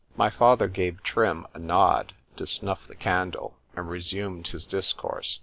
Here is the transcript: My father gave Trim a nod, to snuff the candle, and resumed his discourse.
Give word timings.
My 0.17 0.31
father 0.31 0.67
gave 0.67 1.03
Trim 1.03 1.45
a 1.53 1.59
nod, 1.59 2.15
to 2.37 2.47
snuff 2.47 2.87
the 2.87 2.95
candle, 2.95 3.53
and 3.75 3.87
resumed 3.87 4.47
his 4.47 4.65
discourse. 4.65 5.39